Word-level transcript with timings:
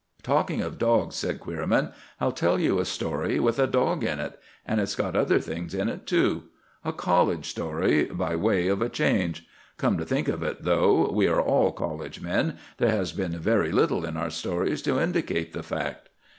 "Talking 0.23 0.61
of 0.61 0.79
dogs," 0.79 1.15
said 1.15 1.39
Queerman, 1.39 1.91
"I'll 2.19 2.31
tell 2.31 2.59
you 2.59 2.79
a 2.79 2.85
story 2.85 3.39
with 3.39 3.59
a 3.59 3.67
dog 3.67 4.03
in 4.03 4.19
it. 4.19 4.39
And 4.65 4.81
it's 4.81 4.95
got 4.95 5.15
other 5.15 5.39
things 5.39 5.75
in 5.75 5.89
it 5.89 6.07
too. 6.07 6.45
A 6.83 6.91
college 6.91 7.45
story, 7.47 8.05
by 8.05 8.35
way 8.35 8.67
of 8.67 8.81
a 8.81 8.89
change. 8.89 9.45
Come 9.77 9.99
to 9.99 10.03
think 10.05 10.27
of 10.27 10.41
it, 10.41 10.63
though 10.63 11.11
we 11.11 11.27
are 11.27 11.39
all 11.39 11.71
college 11.71 12.19
men, 12.19 12.57
there 12.79 12.89
has 12.89 13.11
been 13.11 13.37
very 13.37 13.71
little 13.71 14.03
in 14.03 14.17
our 14.17 14.31
stories 14.31 14.81
to 14.81 14.99
indicate 14.99 15.53
the 15.53 15.61
fact." 15.61 16.09